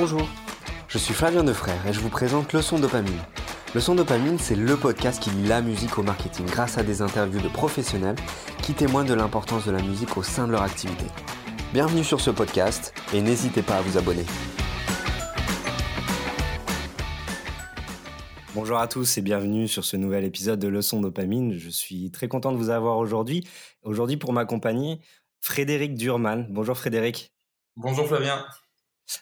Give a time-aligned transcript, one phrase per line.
[0.00, 0.26] Bonjour,
[0.88, 3.20] je suis Flavien Defrère et je vous présente Leçon Dopamine.
[3.74, 7.42] Leçon Dopamine, c'est le podcast qui lie la musique au marketing grâce à des interviews
[7.42, 8.16] de professionnels
[8.62, 11.04] qui témoignent de l'importance de la musique au sein de leur activité.
[11.74, 14.24] Bienvenue sur ce podcast et n'hésitez pas à vous abonner.
[18.54, 21.58] Bonjour à tous et bienvenue sur ce nouvel épisode de Leçon Dopamine.
[21.58, 23.46] Je suis très content de vous avoir aujourd'hui.
[23.82, 24.98] Aujourd'hui pour m'accompagner,
[25.42, 26.46] Frédéric Durman.
[26.48, 27.34] Bonjour Frédéric.
[27.76, 28.42] Bonjour Flavien.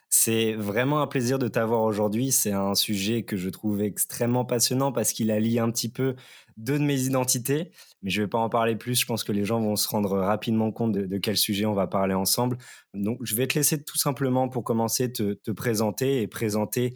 [0.09, 2.33] C'est vraiment un plaisir de t'avoir aujourd'hui.
[2.33, 6.15] C'est un sujet que je trouve extrêmement passionnant parce qu'il allie un petit peu
[6.56, 7.70] deux de mes identités.
[8.02, 9.01] Mais je ne vais pas en parler plus.
[9.01, 11.87] Je pense que les gens vont se rendre rapidement compte de, quel sujet on va
[11.87, 12.59] parler ensemble.
[12.95, 16.95] Donc, je vais te laisser tout simplement pour commencer te, te présenter et présenter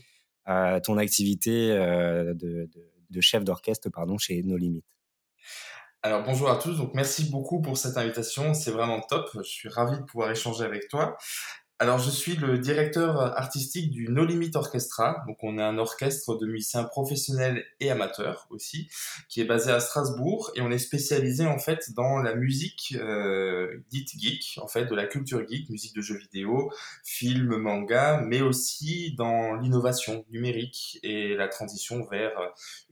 [0.49, 2.69] euh, ton activité euh, de,
[3.21, 4.85] chef d'orchestre pardon, chez No Limites.
[6.03, 9.69] Alors bonjour à tous, donc merci beaucoup pour cette invitation, c'est vraiment top, je suis
[9.69, 11.17] ravi de pouvoir échanger avec toi.
[11.83, 15.25] Alors, je suis le directeur artistique du No Limit Orchestra.
[15.27, 18.89] Donc, on est un orchestre de musiciens professionnels et amateurs aussi,
[19.29, 23.83] qui est basé à Strasbourg et on est spécialisé en fait dans la musique euh,
[23.91, 26.71] dite geek, en fait, de la culture geek, musique de jeux vidéo,
[27.03, 32.31] films, manga, mais aussi dans l'innovation numérique et la transition vers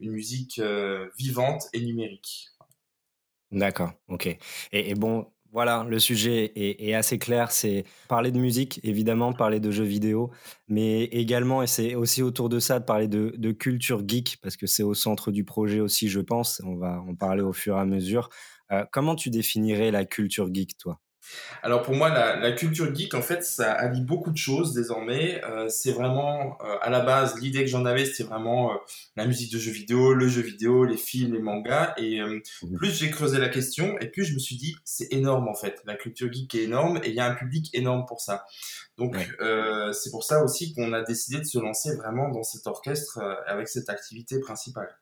[0.01, 2.49] une musique euh, vivante et numérique.
[3.53, 4.27] D'accord, ok.
[4.27, 4.39] Et,
[4.73, 7.51] et bon, voilà, le sujet est, assez clair.
[7.51, 10.31] C'est parler de musique, évidemment, parler de jeux vidéo,
[10.67, 14.65] mais également, et c'est aussi autour de ça, de parler de, culture geek, parce que
[14.67, 16.61] c'est au centre du projet aussi, je pense.
[16.65, 18.29] On va en parler au fur et à mesure.
[18.71, 20.99] Euh, comment tu définirais la culture geek, toi?
[21.63, 25.43] Alors pour moi, la, culture geek, en fait, ça allie beaucoup de choses désormais.
[25.45, 28.77] Euh, c'est vraiment, euh, à la base, l'idée que j'en avais, c'était vraiment euh,
[29.15, 31.93] la musique de jeux vidéo, le jeu vidéo, les films, les mangas.
[31.97, 32.77] Et mmh.
[32.77, 35.81] plus j'ai creusé la question, et plus je me suis dit, c'est énorme en fait.
[35.85, 38.45] La culture geek est énorme, et il y a un public énorme pour ça.
[38.97, 39.15] Donc
[39.93, 43.67] c'est pour ça aussi qu'on a décidé de se lancer vraiment dans cet orchestre avec
[43.67, 44.95] cette activité principale.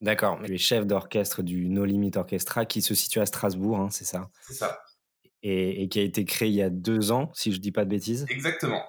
[0.00, 0.38] D'accord.
[0.44, 4.04] Tu es chef d'orchestre du No Limit Orchestra qui se situe à Strasbourg, hein, c'est
[4.04, 4.30] ça?
[4.46, 4.80] C'est ça
[5.42, 7.84] et, qui a été créé il y a deux ans, si je ne dis pas
[7.84, 8.26] de bêtises.
[8.28, 8.82] Exactement.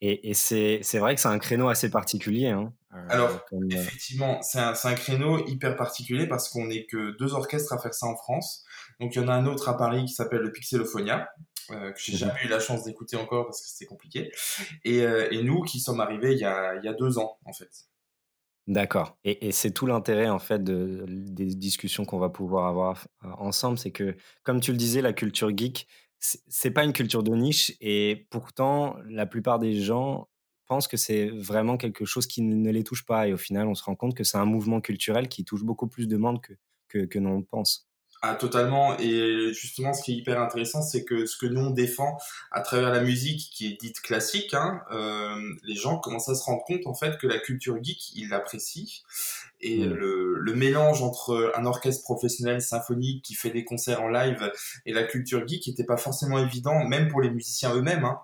[0.00, 2.48] Et, c'est vrai que c'est un créneau assez particulier.
[2.48, 7.34] Hein, euh, Alors, effectivement, c'est un, un, créneau hyper particulier parce qu'on n'est que deux
[7.34, 8.64] orchestres à faire ça en France.
[9.00, 11.28] Donc, il y en a un autre à Paris qui s'appelle le Pixelophonia,
[11.70, 14.30] euh, que j'ai mmh jamais eu la chance d'écouter encore parce que c'était compliqué.
[14.84, 17.38] Et, euh, et, nous qui sommes arrivés il y, a, il y a deux ans,
[17.44, 17.70] en fait.
[18.66, 19.16] D'accord.
[19.24, 23.78] Et, c'est tout l'intérêt en fait de, des discussions qu'on va pouvoir avoir euh, ensemble,
[23.78, 25.86] c'est que comme tu le disais, la culture geek,
[26.18, 30.28] c'est pas une culture de niche et pourtant la plupart des gens
[30.66, 33.74] pensent que c'est vraiment quelque chose qui ne les touche pas et au final on
[33.76, 36.54] se rend compte que c'est un mouvement culturel qui touche beaucoup plus de monde que,
[36.88, 37.86] que, que l'on pense.
[38.22, 38.98] Ah, totalement.
[38.98, 42.16] Et justement, ce qui est hyper intéressant, c'est que ce que nous on défend
[42.50, 46.44] à travers la musique qui est dite classique, hein, euh, les gens commencent à se
[46.44, 49.02] rendre compte en fait que la culture geek, ils l'apprécient.
[49.60, 49.92] Et mm.
[49.92, 54.50] le, le, mélange entre un orchestre professionnel symphonique qui fait des concerts en live
[54.86, 58.04] et la culture geek n'était pas forcément évident, même pour les musiciens eux-mêmes.
[58.04, 58.18] Hein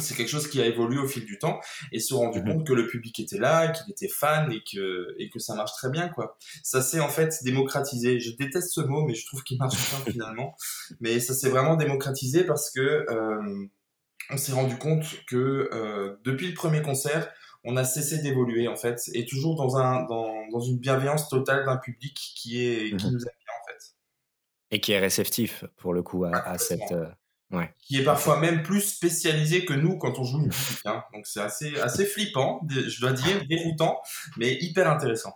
[0.00, 1.60] c'est quelque chose qui a évolué au fil du temps
[1.92, 2.52] et se rendu mhm.
[2.52, 5.72] compte que le public était là, qu'il était fan et que et que ça marche
[5.72, 6.36] très bien quoi.
[6.62, 8.20] Ça s'est en fait démocratisé.
[8.20, 10.54] Je déteste ce mot mais je trouve qu'il marche bien finalement.
[11.00, 13.66] Mais ça s'est vraiment démocratisé parce que euh,
[14.30, 17.32] on s'est rendu compte que euh, depuis le premier concert,
[17.64, 21.64] on a cessé d'évoluer en fait et toujours dans un dans, dans une bienveillance totale
[21.64, 23.12] d'un public qui est qui mhm.
[23.12, 23.94] nous aime bien en fait.
[24.70, 27.06] Et qui est réceptif pour le coup à, à cette euh,
[27.80, 30.80] qui est parfois même plus spécialisé que nous quand on joue une musique.
[30.84, 31.02] Hein.
[31.14, 33.98] Donc c'est assez, assez flippant, je dois dire, déroutant,
[34.36, 35.34] mais hyper intéressant.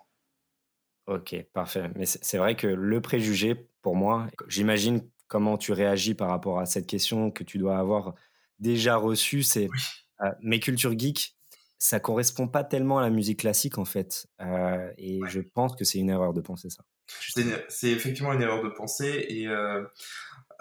[1.07, 1.91] Ok, parfait.
[1.97, 6.67] Mais c'est vrai que le préjugé, pour moi, j'imagine comment tu réagis par rapport à
[6.67, 8.15] cette question que tu dois avoir
[8.59, 9.69] déjà reçue, c'est
[10.21, 11.35] euh, mes cultures geeks,
[11.79, 14.29] ça correspond pas tellement à la musique classique en fait.
[14.41, 16.85] Euh, et je pense que c'est une erreur de penser ça.
[17.69, 19.83] C'est effectivement une erreur de penser et euh,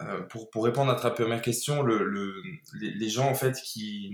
[0.01, 2.33] euh, pour, pour, répondre à ta première question, le, le,
[2.79, 4.11] les, gens en fait qui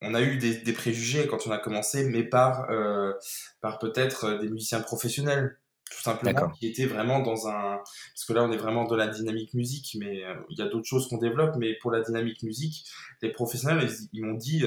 [0.00, 3.12] on a eu des, des, préjugés quand on a commencé, mais par euh,
[3.60, 5.58] par peut-être des musiciens professionnels
[5.90, 7.76] tout simplement qui étaient vraiment dans un
[8.14, 10.68] parce que là on est vraiment dans la dynamique musique, mais euh, il y a
[10.68, 12.86] d'autres choses qu'on développe, mais pour la dynamique musique,
[13.20, 14.64] les professionnels ils, m'ont dit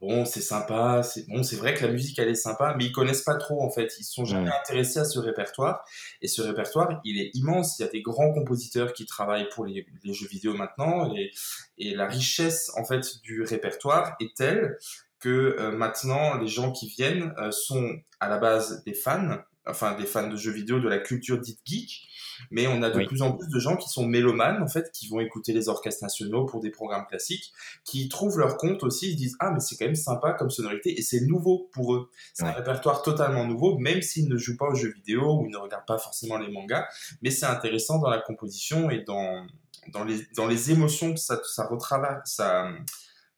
[0.00, 2.92] bon, c'est sympa, c'est bon, c'est vrai que la musique elle est sympa, mais ils
[2.92, 5.84] connaissent pas trop en fait, ils sont jamais intéressés à ce répertoire.
[6.22, 7.78] Et ce répertoire, il est immense.
[7.78, 11.30] Il y a des grands compositeurs qui travaillent pour les, jeux vidéo maintenant, et,
[11.78, 14.78] et, la richesse en fait du répertoire est telle
[15.20, 19.94] que euh, maintenant les gens qui viennent euh, sont à la base des fans, enfin
[19.94, 22.08] des fans de jeux vidéo, de la culture dite geek,
[22.50, 25.08] mais on a de plus en plus de gens qui sont mélomanes, en fait, qui
[25.08, 27.52] vont écouter les orchestres nationaux pour des programmes classiques,
[27.84, 30.50] qui trouvent leur compte aussi, ils se disent Ah, mais c'est quand même sympa comme
[30.50, 32.10] sonorité, et c'est nouveau pour eux.
[32.32, 35.56] C'est un répertoire totalement nouveau, même s'ils ne jouent pas aux jeux vidéo ou ne
[35.56, 36.86] regardent pas forcément les mangas,
[37.22, 39.46] mais c'est intéressant dans la composition et dans,
[39.92, 42.70] dans, les, dans les émotions que ça, ça retravaille, ça,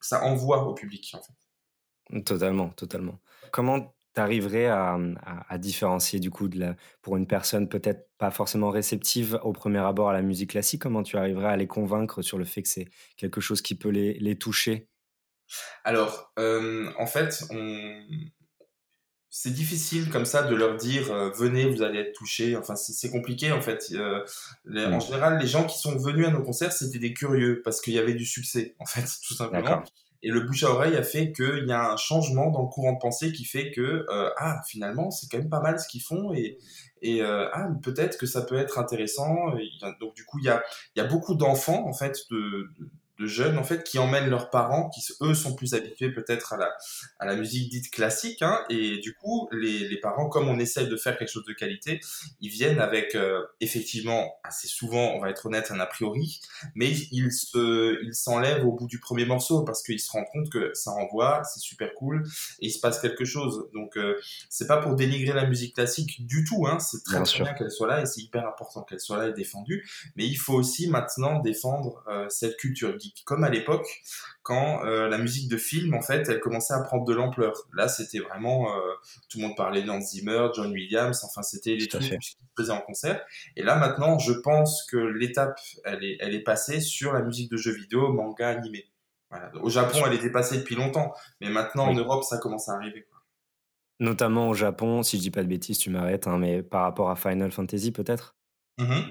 [0.01, 2.23] ça envoie au public, en fait.
[2.25, 3.21] Totalement, totalement.
[3.53, 4.99] Comment tu arriverais à,
[5.49, 9.79] à, différencier du coup de la, pour une personne peut-être pas forcément réceptive au premier
[9.79, 12.69] abord à la musique classique, comment tu arriverais à les convaincre sur le fait que
[12.69, 14.89] c'est quelque chose qui peut les, les toucher?
[15.85, 18.03] Alors, euh, en fait, on...
[19.31, 22.57] c'est difficile comme ça de leur dire euh, venez, vous allez être touchés.
[22.57, 23.87] Enfin, c'est compliqué en fait.
[23.93, 24.25] Euh,
[24.69, 25.01] en mmh.
[25.01, 27.99] général, les gens qui sont venus à nos concerts, c'était des curieux parce qu'il y
[27.99, 29.83] avait du succès en fait, tout simplement.
[30.23, 32.93] Et le bouche à oreille a fait qu'il y a un changement dans le courant
[32.93, 36.03] de pensée qui fait que euh, ah finalement c'est quand même pas mal ce qu'ils
[36.03, 36.59] font et
[37.03, 39.35] et euh, ah peut-être que ça peut être intéressant.
[40.01, 40.63] donc du coup il y a
[40.97, 42.69] y a beaucoup d'enfants en fait de
[43.21, 46.57] de jeunes en fait qui emmènent leurs parents qui eux sont plus habitués peut-être à
[46.57, 46.71] la
[47.19, 50.87] à la musique dite classique hein, et du coup les, les parents comme on essaie
[50.87, 52.01] de faire quelque chose de qualité
[52.41, 56.41] ils viennent avec euh, effectivement assez souvent on va être honnête un a priori
[56.75, 60.51] mais ils se ils s'enlèvent au bout du premier morceau parce qu'ils se rendent compte
[60.51, 62.25] que ça envoie c'est super cool
[62.61, 63.69] et il se passe quelque chose.
[63.75, 64.19] Donc euh,
[64.49, 67.71] c'est pas pour dénigrer la musique classique du tout hein, c'est très, très bien qu'elle
[67.71, 70.89] soit là et c'est hyper important qu'elle soit là et défendue mais il faut aussi
[70.89, 73.87] maintenant défendre euh, cette culture comme à l'époque
[74.43, 77.55] quand euh, la musique de film en fait elle commençait à prendre de l'ampleur.
[77.75, 78.81] Là c'était vraiment euh,
[79.29, 82.37] tout le monde parlait de Hans Zimmer, John Williams, enfin c'était les trucs qui se
[82.57, 83.25] faisaient en concert.
[83.57, 87.51] Et là maintenant je pense que l'étape elle est elle est passée sur la musique
[87.51, 88.87] de jeux vidéo, manga, animé.
[89.63, 93.07] Au Japon elle était passée depuis longtemps, mais maintenant en Europe ça commence à arriver.
[94.01, 97.11] Notamment au Japon, si je dis pas de bêtises, tu m'arrêtes, hein, mais par rapport
[97.11, 98.35] à Final Fantasy peut-être?
[98.79, 99.11] Mmh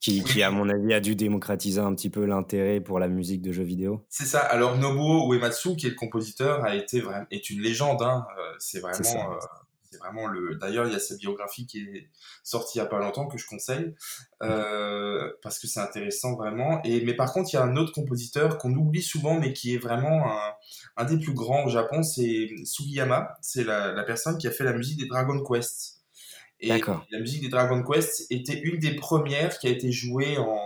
[0.00, 3.52] qui, à mon avis, a dû démocratiser un petit peu l'intérêt pour la musique de
[3.52, 4.04] jeux vidéo.
[4.08, 4.40] C'est ça.
[4.40, 8.02] Alors Nobuo Uematsu, qui est le compositeur, a été vraiment, est une légende.
[8.02, 8.26] Hein.
[8.38, 9.36] Euh, c'est vraiment, euh,
[9.90, 10.54] c'est vraiment le.
[10.54, 12.08] D'ailleurs, il y a sa biographie qui est
[12.42, 13.94] sortie il y a pas longtemps que je conseille
[14.42, 16.80] euh, parce que c'est intéressant vraiment.
[16.84, 19.74] Et mais par contre, il y a un autre compositeur qu'on oublie souvent, mais qui
[19.74, 20.52] est vraiment un,
[20.96, 23.34] un des plus grands au Japon, c'est Sugiyama.
[23.42, 25.99] C'est la, la personne qui a fait la musique des Dragon Quest.
[26.60, 30.58] Et la musique des Dragon Quest était une des premières qui a été jouée en,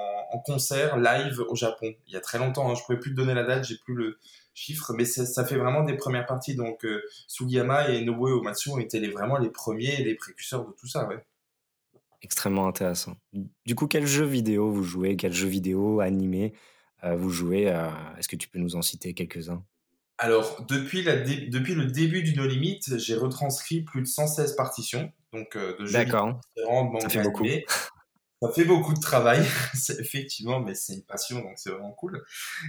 [0.45, 1.95] concert live au Japon.
[2.09, 3.77] Il y a très longtemps, hein, je ne pourrais plus te donner la date, j'ai
[3.77, 4.19] plus le
[4.53, 6.57] chiffre, mais ça, fait vraiment des premières parties.
[6.57, 10.73] Donc euh, Sugiyama et Nobuo Uematsu ont été les, vraiment les premiers les précurseurs de
[10.73, 11.07] tout ça.
[11.07, 11.25] Ouais.
[12.21, 13.17] Extrêmement intéressant.
[13.65, 15.17] Du coup, quel jeu vidéo vous jouez?
[15.17, 16.55] Quel jeu vidéo animé
[17.05, 17.89] euh, vous jouez euh,
[18.19, 19.63] Est-ce que tu peux nous en citer quelques-uns?
[20.17, 25.13] Alors, depuis, la depuis le début du No Limit, j'ai retranscrit plus de 116 partitions
[25.35, 26.41] donc euh, de jeux différents,
[27.01, 27.45] ça fait beaucoup.
[28.43, 29.41] Ça fait beaucoup de travail,
[29.99, 32.23] effectivement, mais c'est une passion, donc c'est vraiment cool.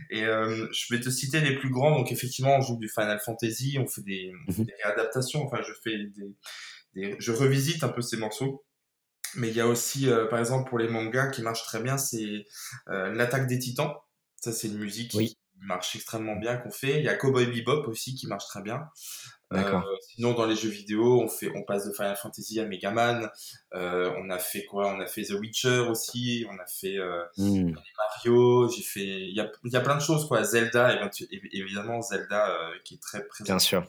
[0.10, 1.98] Et euh, je vais te citer les plus grands.
[1.98, 4.68] Donc effectivement, on joue du Final Fantasy, on fait des, mhm.
[4.84, 5.44] réadaptations.
[5.46, 5.98] Enfin, je fais
[6.94, 8.64] des, je revisite un peu ces morceaux.
[9.36, 11.98] Mais il y a aussi, euh, par exemple, pour les mangas qui marchent très bien,
[11.98, 12.46] c'est
[12.88, 13.92] l'attaque des Titans.
[14.38, 17.00] Ça, c'est une musique qui marche extrêmement bien qu'on fait.
[17.00, 18.88] Il y a Cowboy Bebop aussi qui marche très bien.
[19.56, 22.92] Euh, sinon, dans les jeux vidéo, on fait, on passe de Final Fantasy à Mega
[22.92, 23.30] Man.
[23.74, 24.88] Euh, on a fait quoi?
[24.88, 26.46] On a fait The Witcher aussi.
[26.50, 27.74] On a fait euh, hmm.
[27.98, 28.70] Mario.
[28.70, 30.44] J'ai fait, il y a, y a plein de choses quoi.
[30.44, 31.10] Zelda,
[31.52, 33.46] évidemment Zelda euh, qui est très présent.
[33.46, 33.86] Bien sûr.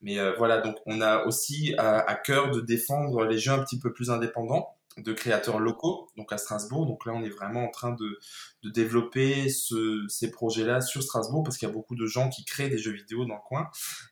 [0.00, 3.62] Mais euh, voilà, donc on a aussi à, à, cœur de défendre les jeux un
[3.62, 6.86] petit peu plus indépendants de créateurs locaux, donc à Strasbourg.
[6.86, 8.18] Donc là, on est vraiment en train de,
[8.62, 12.44] de développer ce, ces projets-là sur Strasbourg parce qu'il y a beaucoup de gens qui
[12.44, 13.68] créent des jeux vidéo dans le coin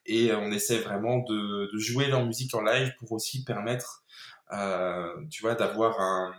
[0.07, 4.05] et euh, on essaie vraiment de, de jouer leur musique en live pour aussi permettre,
[4.53, 6.35] euh, tu vois, d'avoir un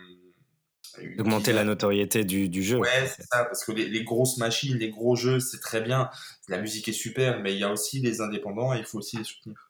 [1.17, 2.77] d'augmenter la notoriété du, du jeu.
[2.77, 6.09] Ouais, c'est ça, parce que les, les, grosses machines, les gros jeux, c'est très bien,
[6.47, 9.17] la musique est super, mais il y a aussi les indépendants et il faut aussi
[9.17, 9.64] les soutenir.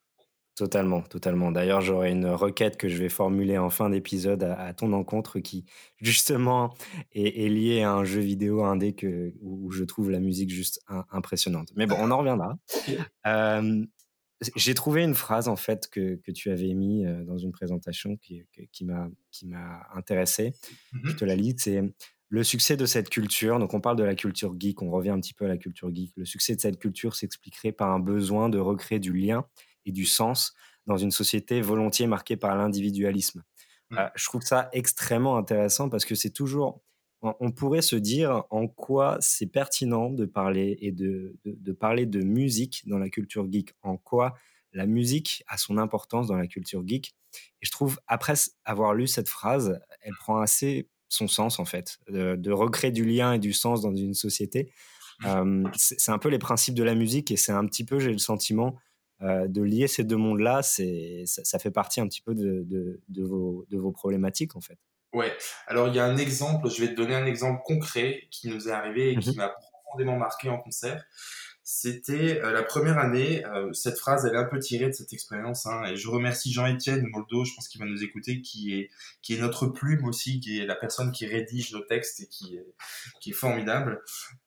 [0.56, 1.52] Totalement, totalement.
[1.52, 5.66] D'ailleurs, j'aurai une requête que je vais formuler en fin d'épisode à, ton encontre qui,
[5.98, 6.74] justement,
[7.12, 10.80] est, liée à un jeu vidéo indé que, où je trouve la musique juste
[11.12, 11.74] impressionnante.
[11.76, 12.58] Mais bon, on en reviendra.
[13.28, 13.86] Euh,
[14.56, 18.44] j'ai trouvé une phrase, en fait, que, que tu avais mis dans une présentation qui,
[18.72, 19.10] qui m'a
[19.94, 20.54] intéressé.
[21.04, 21.56] Je mmh te la lis.
[21.58, 21.82] C'est
[22.30, 23.60] le succès de cette culture.
[23.60, 24.82] Donc, on parle de la culture geek.
[24.82, 26.14] On revient un petit peu à la culture geek.
[26.16, 29.46] Le succès de cette culture s'expliquerait par un besoin de recréer du lien
[29.86, 30.54] et du sens
[30.86, 33.44] dans une société volontiers marquée par l'individualisme.
[33.90, 33.98] Mmh.
[33.98, 36.82] Euh, je trouve ça extrêmement intéressant parce que c'est toujours,
[37.22, 42.22] on pourrait se dire en quoi c'est pertinent de parler et de, de, parler de
[42.22, 44.36] musique dans la culture geek, en quoi
[44.74, 47.16] la musique a son importance dans la culture geek.
[47.62, 48.34] Et je trouve, après
[48.66, 53.34] avoir lu cette phrase, elle prend assez son sens, en fait, de, recréer du lien
[53.34, 54.72] et du sens dans une société.
[55.22, 55.70] Mmh.
[55.76, 58.18] c'est un peu les principes de la musique et c'est un petit peu, j'ai le
[58.18, 58.76] sentiment,
[59.22, 60.84] de lier ces deux mondes-là, ça,
[61.26, 64.78] ça fait partie un petit peu de, de, vos, de vos problématiques, en fait.
[65.16, 65.32] Ouais,
[65.68, 68.68] alors il y a un exemple, je vais te donner un exemple concret qui nous
[68.68, 69.56] est arrivé et qui mmh m'a
[69.86, 71.06] profondément marqué en concert.
[71.64, 75.14] C'était euh, la première année, euh, cette phrase elle est un peu tirée de cette
[75.14, 78.90] expérience, hein, et je remercie Jean-Étienne Moldo, je pense qu'il va nous écouter, qui est,
[79.22, 82.58] qui est notre plume aussi, qui est la personne qui rédige nos textes et qui
[82.58, 82.76] est,
[83.22, 84.02] qui est formidable.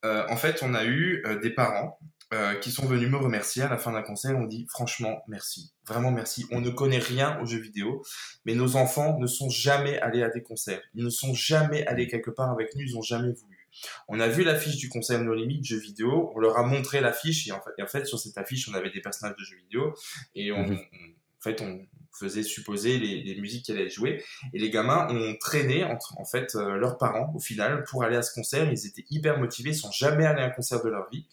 [0.05, 1.99] Euh, en fait, on a eu des parents
[2.35, 4.37] euh, qui sont venus me remercier à la fin d'un concert.
[4.37, 6.47] On dit franchement merci, vraiment merci.
[6.51, 8.03] On ne connaît rien aux jeux vidéo,
[8.45, 10.83] mais nos enfants ne sont jamais allés à des concerts.
[10.95, 12.83] Ils ne sont jamais allés quelque part avec nous.
[12.83, 13.69] Ils n'ont jamais voulu.
[14.09, 16.31] On a vu l'affiche du concert No Limit jeux vidéo.
[16.35, 18.91] On leur a montré l'affiche et en fait, en fait, sur cette affiche, on avait
[18.91, 19.95] des personnages de jeux vidéo
[20.35, 20.75] et on, mhm.
[20.75, 21.81] en fait, on,
[22.19, 24.23] faisait supposer les, musiques qu'elle allait jouer.
[24.53, 28.17] Et les gamins ont traîné entre en fait euh, leurs parents au final pour aller
[28.17, 28.71] à ce concert.
[28.71, 31.27] Ils étaient hyper motivés, ils sont jamais allés à un concert de leur vie.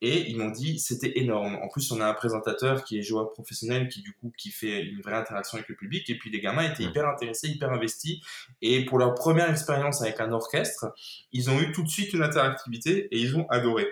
[0.00, 1.56] Et ils m'ont dit c'était énorme.
[1.62, 4.82] En plus, on a un présentateur qui est joueur professionnel qui du coup qui fait
[4.82, 6.08] une vraie interaction avec le public.
[6.10, 8.20] Et puis les gamins étaient hyper intéressés, hyper investis.
[8.60, 10.92] Et pour leur première expérience avec un orchestre,
[11.32, 13.86] ils ont eu tout de suite une interactivité et ils ont adoré.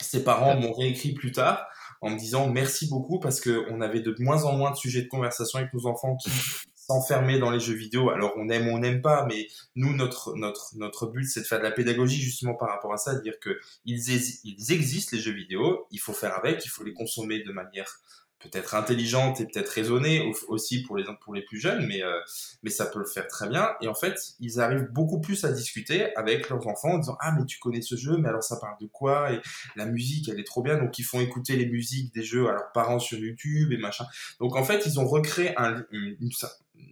[0.00, 1.66] Ses parents m'ont réécrit plus tard
[2.02, 5.08] en me disant merci beaucoup parce qu'on avait de moins en moins de sujets de
[5.08, 6.30] conversation avec nos enfants qui
[6.74, 8.10] s'enfermaient dans les jeux vidéo.
[8.10, 11.46] Alors on aime ou on n'aime pas, mais nous notre notre notre but c'est de
[11.46, 14.00] faire de la pédagogie justement par rapport à ça, de dire que ils,
[14.44, 18.00] ils existent les jeux vidéo, il faut faire avec, il faut les consommer de manière
[18.42, 22.18] peut-être intelligente et peut-être raisonnée aussi pour les pour les plus jeunes mais euh,
[22.62, 23.70] mais ça peut le faire très bien.
[23.80, 27.32] Et en fait ils arrivent beaucoup plus à discuter avec leurs enfants en disant ah
[27.38, 29.32] mais tu connais ce jeu mais alors ça parle de quoi?
[29.32, 29.40] Et
[29.76, 32.52] la musique elle est trop bien donc ils font écouter les musiques des jeux à
[32.52, 34.04] leurs parents sur YouTube et machin.
[34.40, 36.30] Donc en fait ils ont recréé un, une,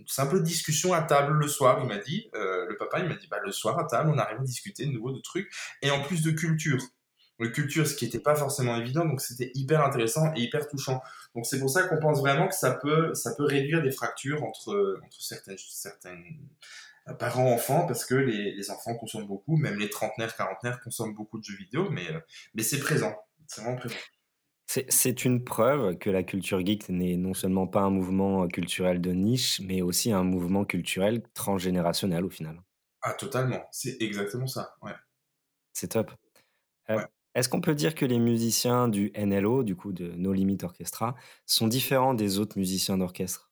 [0.06, 2.30] simple discussion à table le soir il m'a dit.
[2.34, 4.86] Euh, le papa il m'a dit bah le soir à table on arrive à discuter
[4.86, 5.50] de nouveau de trucs.
[5.82, 6.78] Et en plus de culture
[7.48, 11.02] culture, ce qui n'était pas forcément évident, donc c'était hyper intéressant et hyper touchant.
[11.34, 14.42] Donc c'est pour ça qu'on pense vraiment que ça peut, ça peut réduire des fractures
[14.42, 16.18] entre, entre certains, certains
[17.18, 21.44] parents-enfants, parce que les, les, enfants consomment beaucoup, même les trentenaires, quarantenaires consomment beaucoup de
[21.44, 22.20] jeux vidéo, mais, euh,
[22.54, 23.16] mais c'est présent,
[23.46, 23.96] c'est vraiment présent.
[24.66, 29.10] C'est une preuve que la culture geek n'est non seulement pas un mouvement culturel de
[29.10, 32.62] niche, mais aussi un mouvement culturel transgénérationnel au final.
[33.02, 33.66] Ah, totalement.
[33.72, 34.76] C'est exactement ça.
[34.80, 34.92] Ouais.
[35.72, 36.12] C'est top.
[36.90, 37.00] Euh,
[37.34, 41.14] est-ce qu'on peut dire que les musiciens du NLO, du coup de No Limit Orchestra,
[41.46, 43.49] sont différents des autres musiciens d'orchestre?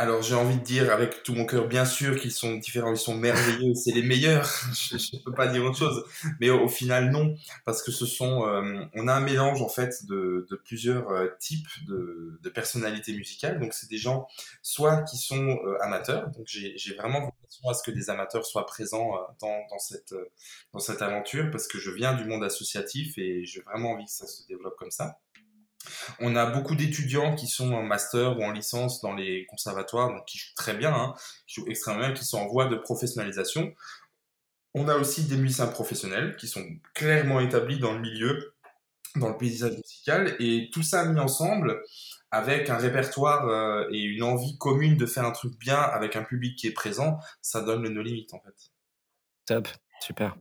[0.00, 2.96] Alors j'ai envie de dire avec tout mon cœur, bien sûr qu'ils sont différents, ils
[2.96, 4.46] sont merveilleux, c'est les meilleurs.
[4.72, 6.06] je, ne peux pas dire autre chose,
[6.40, 7.34] mais au, final non,
[7.66, 11.68] parce que ce sont, euh, on a un mélange en fait de, plusieurs euh, types
[11.86, 13.60] de, personnalités musicales.
[13.60, 14.26] Donc c'est des gens
[14.62, 18.64] soit qui sont euh, amateurs, donc j'ai vraiment vocation à ce que des amateurs soient
[18.64, 20.14] présents dans, dans cette
[20.72, 24.12] dans cette aventure, parce que je viens du monde associatif et j'ai vraiment envie que
[24.12, 25.18] ça se développe comme ça.
[26.18, 30.24] On a beaucoup d'étudiants qui sont en master ou en licence dans les conservatoires, donc
[30.26, 31.14] qui jouent très bien, hein,
[31.46, 33.74] qui jouent extrêmement bien, qui sont en voie de professionnalisation.
[34.74, 38.54] On a aussi des musiciens professionnels qui sont clairement établis dans le milieu,
[39.16, 41.82] dans le paysage musical, et tout ça mis ensemble
[42.30, 46.22] avec un répertoire euh, et une envie commune de faire un truc bien avec un
[46.22, 48.54] public qui est présent, ça donne le no limit en fait.
[49.46, 49.66] Top,
[50.00, 50.36] super.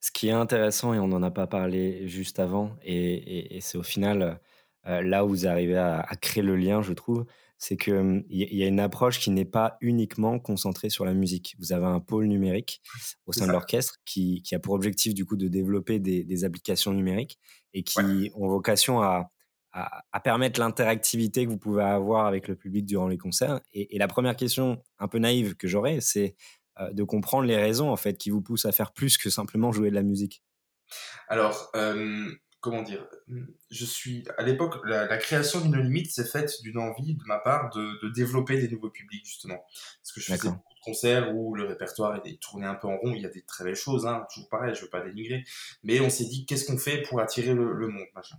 [0.00, 3.82] Ce qui est intéressant, et on n'en a pas parlé juste avant, et c'est au
[3.82, 4.40] final
[4.86, 7.26] euh, là où vous arrivez à, créer le lien, je trouve,
[7.58, 11.54] c'est qu'il hum, y, a une approche qui n'est pas uniquement concentrée sur la musique.
[11.58, 12.80] Vous avez un pôle numérique
[13.26, 17.38] au sein de l'orchestre qui, a pour objectif du coup de développer des, applications numériques
[17.74, 19.30] et qui ont vocation à,
[20.24, 23.60] permettre l'interactivité que vous pouvez avoir avec le public durant les concerts.
[23.72, 26.36] Et, la première question un peu naïve que j'aurais, c'est
[26.80, 29.70] euh, de comprendre les raisons en fait qui vous poussent à faire plus que simplement
[29.70, 30.42] jouer de la musique.
[31.28, 33.06] Alors, euh, comment dire,
[33.70, 37.70] je suis à l'époque la, création d'une limite s'est faite d'une envie de ma part
[37.70, 39.58] de, développer des nouveaux publics justement.
[40.02, 42.96] Parce que je faisais beaucoup de concerts où le répertoire est tourné un peu en
[42.98, 45.44] rond il y a des très belles choses hein, toujours pareil je veux pas dénigrer.
[45.82, 48.36] Mais on s'est dit qu'est-ce qu'on fait pour attirer le, monde machin.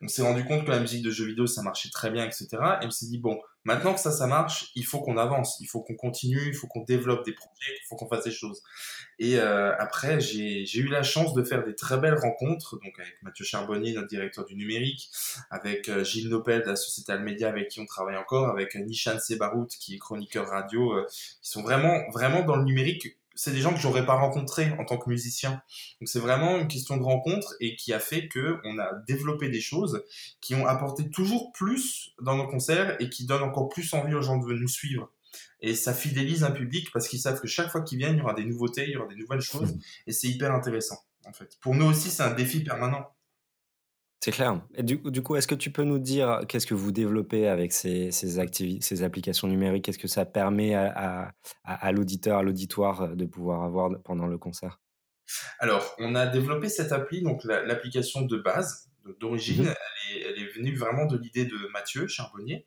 [0.00, 2.48] On s'est rendu compte que la musique de jeux vidéo ça marchait très bien etc
[2.82, 5.66] et on s'est dit bon Maintenant que ça, ça marche, il faut qu'on avance, il
[5.66, 8.62] faut qu'on continue, il faut qu'on développe des projets, il faut qu'on fasse des choses.
[9.18, 13.20] Et euh, après, j'ai eu la chance de faire des très belles rencontres, donc avec
[13.22, 15.10] Mathieu Charbonnier, notre directeur du numérique,
[15.50, 19.18] avec euh, Gilles Nopel de la Société Almedia, avec qui on travaille encore, avec Nishan
[19.18, 21.04] Sebarout, qui est chroniqueur radio, euh,
[21.42, 24.84] qui sont vraiment, vraiment dans le numérique c'est des gens que j'aurais pas rencontrés en
[24.84, 25.62] tant que musicien.
[26.00, 29.48] Donc c'est vraiment une question de rencontre et qui a fait que on a développé
[29.48, 30.02] des choses
[30.40, 34.22] qui ont apporté toujours plus dans nos concerts et qui donnent encore plus envie aux
[34.22, 35.12] gens de nous suivre.
[35.60, 38.22] Et ça fidélise un public parce qu'ils savent que chaque fois qu'ils viennent, il y
[38.22, 39.76] aura des nouveautés, il y aura des nouvelles choses
[40.06, 41.58] et c'est hyper intéressant en fait.
[41.60, 43.15] Pour nous aussi, c'est un défi permanent.
[44.20, 44.60] C'est clair.
[44.74, 48.10] Et du, coup, est-ce que tu peux nous dire qu'est-ce que vous développez avec ces,
[48.10, 48.40] ces,
[48.80, 49.84] ces applications numériques?
[49.84, 51.32] Qu'est-ce que ça permet à,
[51.64, 54.80] à, l'auditeur, à l'auditoire de pouvoir avoir pendant le concert?
[55.58, 59.74] Alors, on a développé cette appli, donc l'application de base, d'origine, mhm.
[60.14, 62.66] elle, est, venue vraiment de l'idée de Mathieu Charbonnier,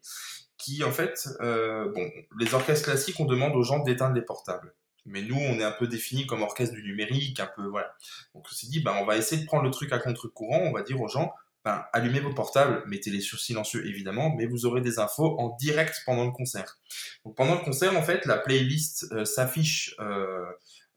[0.57, 4.73] qui en fait, euh, bon, les orchestres classiques, on demande aux gens d'éteindre les portables.
[5.09, 7.93] Mais nous, on est un peu défini comme orchestre du numérique, un peu, voilà.
[8.33, 10.71] Donc, on s'est dit, ben, on va essayer de prendre le truc à contre-courant, on
[10.71, 11.33] va dire aux gens,
[11.65, 16.01] ben, allumez vos portables, mettez-les sur silencieux évidemment, mais vous aurez des infos en direct
[16.05, 16.77] pendant le concert.
[17.25, 20.45] Donc, pendant le concert, en fait, la playlist euh, s'affiche euh,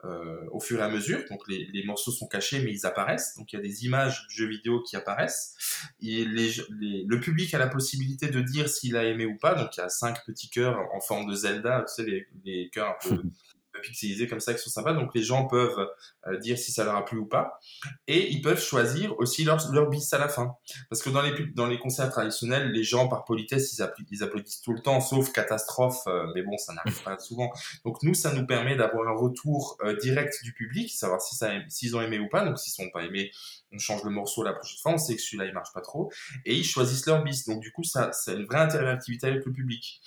[0.05, 1.21] euh, au fur et à mesure.
[1.31, 3.37] Donc, les, les, morceaux sont cachés, mais ils apparaissent.
[3.37, 5.55] Donc, il y a des images de jeux vidéo qui apparaissent.
[6.01, 9.55] Et les, le public a la possibilité de dire s'il a aimé ou pas.
[9.55, 12.71] Donc, il y a cinq petits cœurs en forme de Zelda, tu sais, les, les
[12.71, 13.23] cœurs un peu
[13.83, 14.95] pixelisés comme ça qui sont sympas.
[14.95, 15.89] Donc les gens peuvent
[16.27, 17.59] euh, dire si ça leur a plu ou pas.
[18.07, 20.57] Et ils peuvent choisir aussi leur, leur bis à la fin.
[20.89, 24.73] Parce que dans les, dans les concerts traditionnels, les gens, par politesse, ils, applaudissent tout
[24.73, 26.03] le temps, sauf catastrophe.
[26.07, 27.51] Euh, mais bon, ça n'arrive pas souvent.
[27.85, 31.51] Donc nous, ça nous permet d'avoir un retour euh, direct du public, savoir si ça,
[31.69, 32.45] s'ils ont aimé ou pas.
[32.45, 33.31] Donc s'ils sont pas aimés,
[33.73, 34.93] on change le morceau la prochaine fois.
[34.93, 36.11] On sait que celui-là, il marche pas trop.
[36.45, 37.47] Et ils choisissent leur bis.
[37.47, 40.01] Donc du coup, ça, c'est une vraie interactivité avec le public.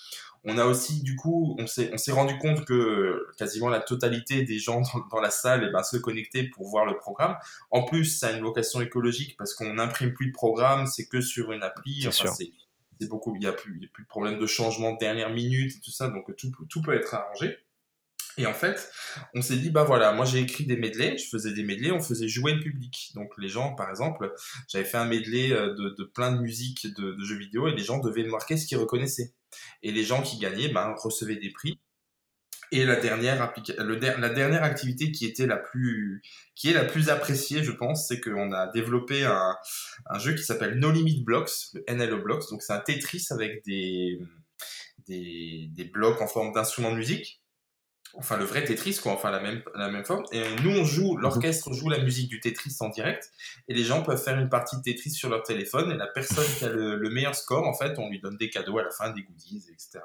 [0.46, 4.44] On a aussi, du coup, on s'est, on s'est rendu compte que quasiment la totalité
[4.44, 7.36] des gens dans, la salle eh ben, se connectaient pour voir le programme.
[7.72, 11.22] En plus, ça a une vocation écologique parce qu'on n'imprime plus de programme, c'est que
[11.22, 12.08] sur une appli.
[12.08, 12.52] Enfin, c'est,
[13.00, 15.76] c'est beaucoup, il n'y a, plus, a plus de problème de changement de dernière minute
[15.76, 17.58] et tout ça, donc tout, tout peut être arrangé.
[18.38, 18.92] Et en fait,
[19.34, 22.02] on s'est dit, bah voilà, moi j'ai écrit des medleys, je faisais des medleys, on
[22.02, 23.12] faisait jouer le public.
[23.16, 24.34] Donc les gens, par exemple,
[24.68, 27.72] j'avais fait un medley euh, de, de plein de musiques de, de, jeux vidéo et
[27.72, 29.34] les gens devaient marquer ce qu'ils reconnaissaient.
[29.84, 31.80] Et les gens qui gagnaient ben, recevaient des prix.
[32.72, 36.24] Et la dernière, le la dernière activité qui était la plus,
[36.56, 39.56] qui est la plus appréciée, je pense, c'est qu'on a développé un,
[40.08, 42.50] un jeu qui s'appelle No Limit Blocks, le NLO Blocks.
[42.50, 44.20] Donc c'est un Tetris avec des,
[45.08, 47.40] des, des blocs en forme d'instruments de musique
[48.18, 50.24] enfin le vrai Tetris quoi, enfin la même la même forme.
[50.32, 53.32] Et nous on joue, l'orchestre joue la musique du Tetris en direct,
[53.68, 56.46] et les gens peuvent faire une partie de Tetris sur leur téléphone, et la personne
[56.58, 59.12] qui a le, meilleur score, en fait, on lui donne des cadeaux à la fin,
[59.12, 60.00] des goodies, etc.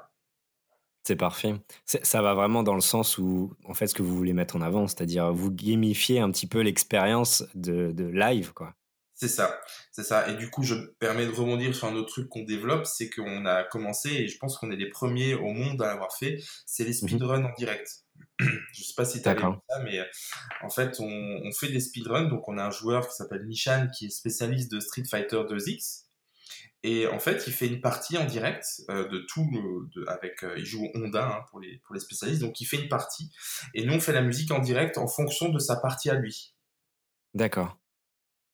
[1.03, 1.55] C'est parfait.
[1.85, 4.61] Ça va vraiment dans le sens où, en fait, ce que vous voulez mettre en
[4.61, 8.75] avant, c'est-à-dire vous gamifiez un petit peu l'expérience de, de live, quoi.
[9.21, 10.27] C'est ça, c'est ça.
[10.29, 13.07] Et du coup, je me permets de rebondir sur un autre truc qu'on développe, c'est
[13.07, 16.39] qu'on a commencé, et je pense qu'on est les premiers au monde à l'avoir fait,
[16.65, 17.07] c'est les mhm.
[17.07, 18.03] speedruns en direct.
[18.39, 20.05] je sais pas si tu as vu ça, mais euh,
[20.63, 22.29] en fait, on, fait des speedruns.
[22.29, 26.05] Donc, on a un joueur qui s'appelle Nishan, qui est spécialiste de Street Fighter 2X.
[26.81, 29.47] Et en fait, il fait une partie en direct euh, de tout,
[29.93, 32.77] de, avec, euh, il joue Honda hein, pour, les, pour les spécialistes, donc il fait
[32.77, 33.29] une partie.
[33.75, 36.55] Et nous, on fait la musique en direct en fonction de sa partie à lui.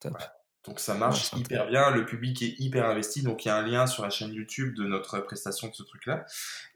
[0.02, 0.28] D'accord.
[0.68, 3.66] Donc ça marche hyper bien, le public est hyper investi, donc il y a un
[3.66, 6.26] lien sur la chaîne YouTube de notre prestation de ce truc-là,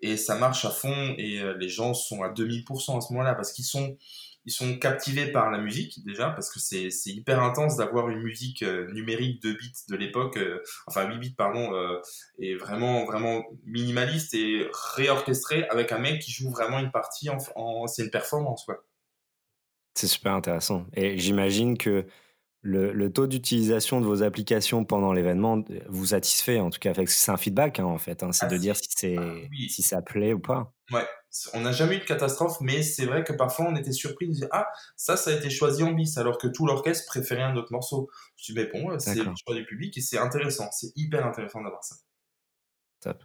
[0.01, 3.35] et ça marche à fond, et euh, les gens sont à 2000% à ce moment-là,
[3.35, 3.99] parce qu'ils sont,
[4.47, 8.63] ils sont captivés par la musique déjà, parce que c'est hyper intense d'avoir une musique
[8.63, 11.71] euh, numérique de bits de l'époque, euh, enfin 8 bits pardon,
[12.39, 17.37] et vraiment vraiment minimaliste et réorchestré avec un mec qui joue vraiment une partie en,
[17.57, 18.83] en c'est une performance quoi.
[19.95, 22.07] C'est super intéressant, et j'imagine que
[22.63, 26.93] le, taux d'utilisation de vos applications pendant l'événement euh, vous satisfait en tout cas.
[27.07, 28.89] C'est un feedback hein, en fait hein, c'est de ah, dire si.
[28.89, 29.35] c'est ah
[29.69, 30.73] si ça plaît ou pas.
[30.93, 31.05] Ouais
[31.55, 34.33] on n'a jamais eu de catastrophe mais c'est vrai que parfois on était surpris de
[34.33, 37.57] dire ah ça ça a été choisi en bis alors que tout l'orchestre préférait un
[37.57, 38.11] autre morceau.
[38.37, 40.69] Je dis mais bon c'est le choix du public et c'est intéressant.
[40.73, 41.97] C'est hyper intéressant d'avoir ça.
[43.01, 43.25] Top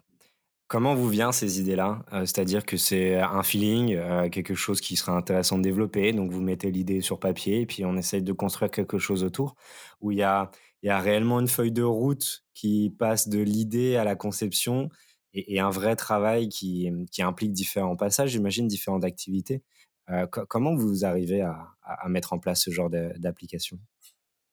[0.68, 2.04] Comment vous vient ces idées-là?
[2.12, 6.32] Euh, C'est-à-dire que c'est un feeling, euh, quelque chose qui serait intéressant de développer, donc
[6.32, 9.56] vous mettez l'idée sur papier et puis on essaye de construire quelque chose autour,
[10.02, 10.52] où il y a,
[10.84, 14.90] il y a réellement une feuille de route qui passe de l'idée à la conception
[15.34, 19.62] et, un vrai travail qui, qui, implique différents passages, j'imagine, différentes activités.
[20.10, 23.78] Euh, comment vous arrivez à, à, mettre en place ce genre d'application?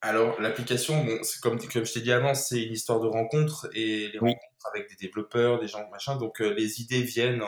[0.03, 4.11] Alors, l'application, bon, comme, comme je t'ai dit avant, c'est une histoire de rencontre et
[4.13, 6.17] les rencontres, avec des développeurs, des gens machin.
[6.17, 7.43] Donc euh, les idées viennent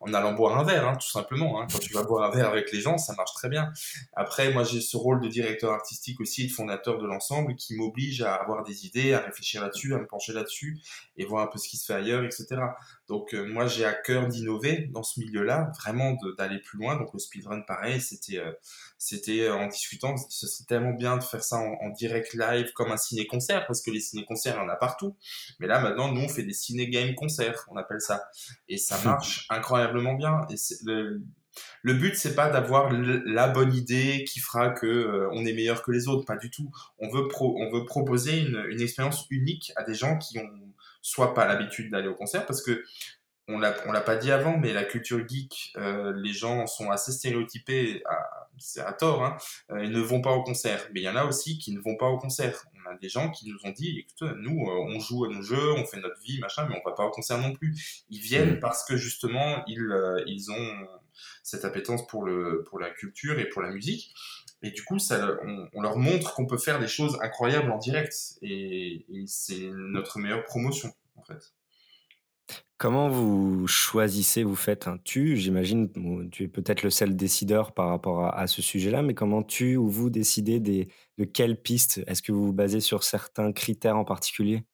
[0.00, 1.60] en, allant boire un verre, hein, tout simplement.
[1.60, 1.66] Hein.
[1.70, 3.72] Quand tu vas boire un verre avec les gens, ça marche très bien.
[4.14, 8.22] Après, moi j'ai ce rôle de directeur artistique aussi, de fondateur de l'ensemble, qui m'oblige
[8.22, 10.80] à avoir des idées, à réfléchir là-dessus, à me pencher là-dessus
[11.16, 12.46] et voir un peu ce qui se fait ailleurs, etc.
[13.08, 16.96] Donc euh, moi j'ai à cœur d'innover dans ce milieu-là, vraiment d'aller plus loin.
[16.96, 18.52] Donc le speedrun, pareil, c'était euh,
[18.98, 22.92] c'était en discutant, ce serait tellement bien de faire ça en, en direct live comme
[22.92, 25.16] un ciné-concert, parce que les ciné-concerts, il y en a partout.
[25.58, 28.24] Mais là maintenant, nous on fait des ciné-game concerts, on appelle ça,
[28.68, 30.40] et ça marche incroyablement bien.
[30.50, 31.22] Et le,
[31.82, 35.82] le but, c'est pas d'avoir la bonne idée qui fera que euh, on est meilleur
[35.82, 36.70] que les autres, pas du tout.
[36.98, 40.50] On veut, pro on veut proposer une, une expérience unique à des gens qui ont
[41.02, 42.84] soit pas l'habitude d'aller au concert, parce que
[43.48, 46.90] on l'a, on l'a pas dit avant, mais la culture geek, euh, les gens sont
[46.90, 48.02] assez stéréotypés,
[48.56, 49.36] c'est à tort, hein,
[49.72, 50.88] euh, ils ne vont pas au concert.
[50.94, 52.64] Mais il y en a aussi qui ne vont pas au concert.
[52.92, 55.72] A des gens qui nous ont dit, écoute, nous, euh, on joue à nos jeux,
[55.72, 58.04] on fait notre vie, machin, mais on va pas au concert non plus.
[58.10, 58.60] Ils viennent mmh.
[58.60, 59.82] parce que justement, ils,
[60.26, 60.86] ils ont
[61.42, 64.14] cette appétence pour le, pour la culture et pour la musique.
[64.62, 65.38] Et du coup, ça,
[65.74, 68.14] on, leur montre qu'on peut faire des choses incroyables en direct.
[68.42, 71.52] Et, c'est notre meilleure promotion, en fait.
[72.78, 75.36] Comment vous choisissez, vous faites un tu?
[75.36, 75.88] J'imagine,
[76.32, 79.88] tu es peut-être le seul décideur par rapport à, ce sujet-là, mais comment tu ou
[79.88, 82.00] vous décidez des, de quelles pistes?
[82.08, 84.64] Est-ce que vous vous basez sur certains critères en particulier?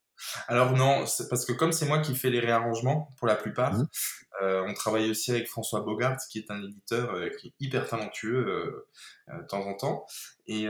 [0.49, 3.87] Alors non, parce que comme c'est moi qui fais les réarrangements pour la plupart, mmh.
[4.43, 7.89] Euh, on travaille aussi avec François Bogart, qui est un éditeur euh, qui est hyper
[7.89, 10.07] talentueux euh, de temps en temps.
[10.47, 10.67] Et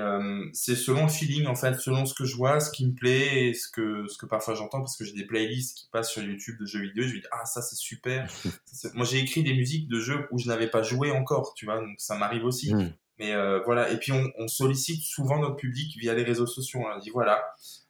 [0.52, 3.48] c'est selon le feeling, en fait, selon ce que je vois, ce qui me plaît,
[3.48, 6.22] et ce que, ce que parfois j'entends, parce que j'ai des playlists qui passent sur
[6.22, 8.28] YouTube de jeux vidéo, je me dis, ah ça c'est super.
[8.94, 11.78] moi j'ai écrit des musiques de jeux où je n'avais pas joué encore, tu vois,
[11.78, 12.74] donc ça m'arrive aussi.
[12.74, 12.92] Mmh.
[13.20, 16.80] Mais voilà, et puis on, sollicite souvent notre public via les réseaux sociaux.
[16.80, 17.44] On dit voilà,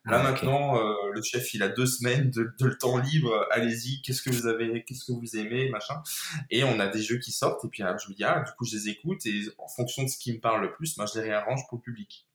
[0.09, 3.47] Là ah, maintenant, euh, le chef, il a deux semaines de, le temps libre.
[3.51, 6.01] Allez-y, qu'est-ce que vous avez, qu'est-ce que vous aimez, machin.
[6.49, 7.63] Et on a des jeux qui sortent.
[7.65, 10.07] Et puis je me dis ah, du coup, je les écoute et en fonction de
[10.07, 12.27] ce qui me parle le plus, moi, je les réarrange pour le public.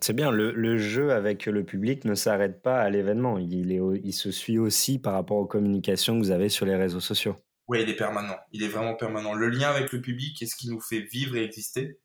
[0.00, 3.38] C'est bien, le, jeu avec le public ne s'arrête pas à l'événement.
[3.38, 6.74] Il, est, il se suit aussi par rapport aux communications que vous avez sur les
[6.74, 7.36] réseaux sociaux.
[7.68, 8.36] Oui, il est permanent.
[8.52, 9.34] Il est vraiment permanent.
[9.34, 11.98] Le lien avec le public est ce qui nous fait vivre et exister.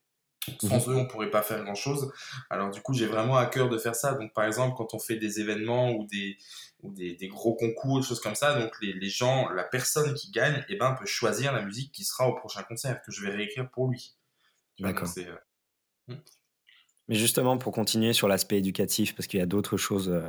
[0.60, 0.94] Sans mhm.
[0.94, 2.12] eux, on pourrait pas faire grand chose.
[2.50, 4.14] Alors du coup, j'ai vraiment à cœur de faire ça.
[4.14, 6.38] Donc par exemple, quand on fait des événements ou des,
[6.82, 10.14] ou des, des gros concours, des choses comme ça, donc les, les, gens, la personne
[10.16, 13.22] qui gagne, eh ben, peut choisir la musique qui sera au prochain concert, que je
[13.22, 14.16] vais réécrire pour lui.
[14.80, 15.10] D'accord.
[15.18, 15.36] Euh,
[16.08, 16.20] hmm.
[17.08, 20.22] Mais justement, pour continuer sur l'aspect éducatif, parce qu'il y a d'autres choses euh,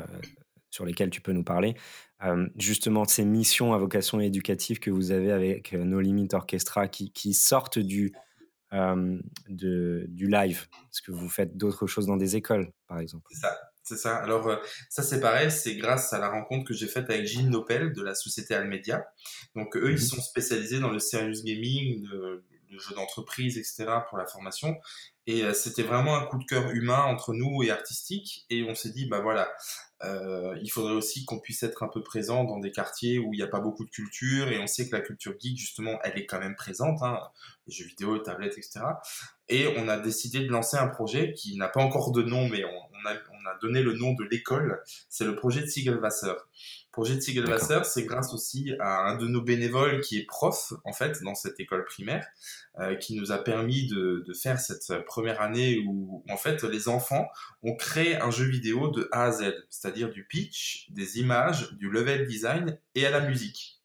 [0.71, 1.75] sur lesquelles tu peux nous parler,
[2.23, 7.13] euh, justement ces missions à vocation éducative que vous avez avec No Limit Orchestra qui,
[7.13, 8.13] qui sortent du
[8.73, 13.27] euh, de, du live Est-ce que vous faites d'autres choses dans des écoles, par exemple
[13.31, 13.59] C'est ça.
[13.85, 14.17] C'est ça.
[14.19, 14.57] Alors, euh,
[14.89, 15.51] ça, c'est pareil.
[15.51, 19.05] C'est grâce à la rencontre que j'ai faite avec Gilles Nopel de la société Almedia.
[19.57, 19.99] Donc, eux, ils mhm.
[19.99, 24.77] sont spécialisés dans le serious gaming, le, le jeu d'entreprise, etc., pour la formation.
[25.27, 28.45] Et euh, c'était vraiment un coup de cœur humain entre nous et artistique.
[28.51, 29.53] Et on s'est dit, bah voilà,
[30.05, 33.37] euh, il faudrait aussi qu'on puisse être un peu présent dans des quartiers où il
[33.37, 34.49] n'y a pas beaucoup de culture.
[34.49, 37.21] Et on sait que la culture geek, justement, elle est quand même présente, hein,
[37.67, 38.81] les jeux vidéo, les tablettes, etc.
[39.49, 42.65] Et on a décidé de lancer un projet qui n'a pas encore de nom, mais
[42.65, 44.83] on, a, donné le nom de l'école.
[45.09, 46.35] C'est le projet de Siegelwasser
[46.93, 50.93] projet de Siegelwasser, c'est grâce aussi à un de nos bénévoles qui est prof, en
[50.93, 52.27] fait, dans cette école primaire,
[52.79, 56.89] euh, qui nous a permis de, de, faire cette première année où, en fait, les
[56.89, 57.27] enfants
[57.63, 61.91] ont créé un jeu vidéo de A à Z, c'est-à-dire du pitch, des images, du
[61.91, 63.83] level design et à la musique.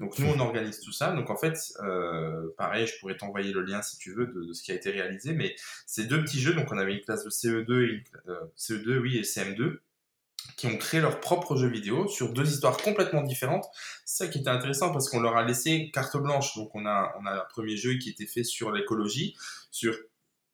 [0.00, 1.12] Donc nous, on organise tout ça.
[1.12, 4.52] Donc en fait, euh, pareil, je pourrais t'envoyer le lien si tu veux de, de,
[4.54, 5.34] ce qui a été réalisé.
[5.34, 5.54] Mais
[5.86, 6.54] c'est deux petits jeux.
[6.54, 9.78] Donc on avait une classe de CE2 et une, euh, CE2, oui, et CM2
[10.56, 13.66] qui ont créé leur propre jeu vidéo sur deux histoires complètement différentes.
[14.04, 16.54] C'est ça qui était intéressant parce qu'on leur a laissé carte blanche.
[16.56, 19.36] Donc on a, on a un premier jeu qui était fait sur l'écologie,
[19.70, 19.96] sur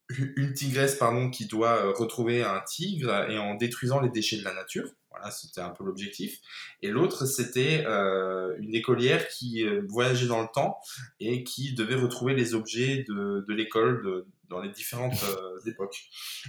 [0.08, 4.44] une tigresse pardon, qui doit euh, retrouver un tigre et en détruisant les déchets de
[4.44, 4.88] la nature.
[5.10, 6.38] Voilà, c'était un peu l'objectif.
[6.82, 10.78] Et l'autre, c'était euh, une écolière qui euh, voyageait dans le temps
[11.20, 16.04] et qui devait retrouver les objets de, de l'école, de, dans les différentes euh, époques.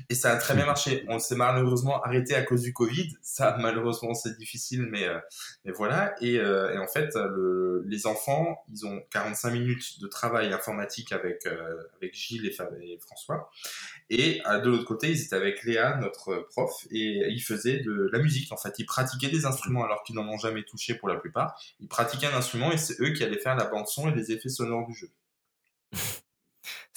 [0.10, 1.06] Et ça a très bien marché.
[1.08, 3.10] On s'est malheureusement arrêté à cause du Covid.
[3.22, 5.20] Ça, malheureusement, c'est difficile, mais, euh,
[5.66, 6.16] mais voilà.
[6.22, 11.12] Et, euh, et en fait, le, les enfants, ils ont 45 minutes de travail informatique
[11.12, 11.48] avec,
[11.96, 13.50] avec Gilles et, et, François.
[14.10, 18.20] Et de l'autre côté, ils étaient avec Léa, notre prof, et ils faisaient de la
[18.20, 18.52] musique.
[18.52, 21.60] En fait, ils pratiquaient des instruments alors qu'ils n'en ont jamais touché pour la plupart.
[21.80, 24.32] Ils pratiquaient un instrument et c'est eux qui allaient faire la bande son et les
[24.32, 25.10] effets sonores du jeu.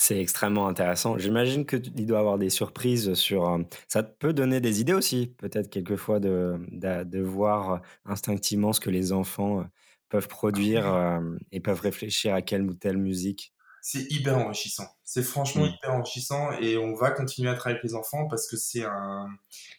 [0.03, 1.19] C'est extrêmement intéressant.
[1.19, 3.47] J'imagine qu'il doit avoir des surprises sur.
[3.49, 8.81] euh, Ça peut donner des idées aussi, peut-être quelquefois de, de, de voir instinctivement ce
[8.81, 9.65] que les enfants euh,
[10.09, 11.21] peuvent produire euh,
[11.53, 13.53] et peuvent réfléchir à quelle ou telle musique.
[13.83, 14.87] C'est hyper enrichissant.
[15.05, 18.47] C'est franchement Mm, hyper enrichissant et on va continuer à travailler avec les enfants parce
[18.47, 19.27] que c'est un,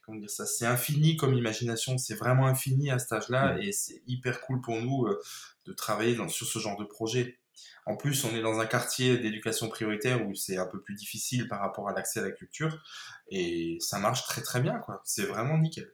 [0.06, 1.98] comment dire ça, c'est infini comme imagination.
[1.98, 3.62] C'est vraiment infini à cet âge-là mm.
[3.62, 5.20] et c'est hyper cool pour nous euh,
[5.66, 7.40] de travailler dans- sur ce genre de projet.
[7.86, 11.47] En plus, on est dans un quartier d'éducation prioritaire où c'est un peu plus difficile
[11.47, 12.82] par rapport à l'accès à la culture
[13.30, 15.02] et ça marche très très bien quoi.
[15.06, 15.91] C'est vraiment nickel.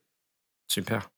[0.68, 1.10] Super.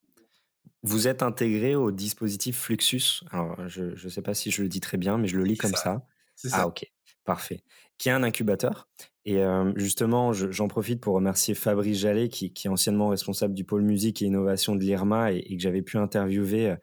[0.84, 3.24] Vous êtes intégré au dispositif Fluxus.
[3.32, 5.58] Alors, je ne sais pas si je le dis très bien, mais je le lis
[5.58, 6.50] comme ça, ça.
[6.54, 6.86] Ah, ok,
[7.26, 7.64] parfait.
[7.98, 8.88] Qui est un incubateur.
[9.26, 13.54] Et euh, justement, je- j'en profite pour remercier Fabrice Jallet, qui, qui est anciennement responsable
[13.54, 16.76] du pôle musique et innovation de l'IRMA et, et que j'avais pu interviewer euh,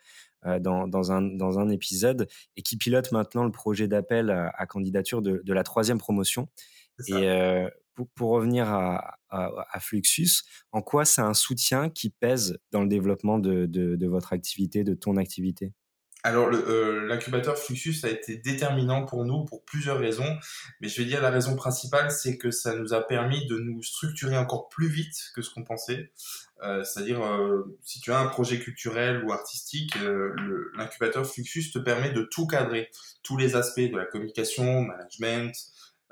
[0.61, 4.67] dans, dans un, dans un épisode et qui pilote maintenant le projet d'appel à, à
[4.67, 6.49] candidature de, de la troisième promotion.
[7.09, 12.11] Et euh, pour, pour revenir à, à, à Fluxus, en quoi c'est un soutien qui
[12.11, 15.73] pèse dans le développement de, de, de votre activité, de ton activité?
[16.27, 20.37] Alors, euh, l'incubateur Fluxus a été déterminant pour nous pour plusieurs raisons,
[20.81, 23.81] mais je vais dire la raison principale, c'est que ça nous a permis de nous
[23.81, 26.11] structurer encore plus vite que ce qu'on pensait.
[26.65, 29.97] Euh, c'est-à-dire, euh, si tu as un projet culturel ou artistique,
[30.77, 32.91] l'incubateur Fluxus te permet de tout cadrer,
[33.23, 35.55] tous les aspects de la communication, management,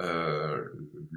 [0.01, 0.65] euh,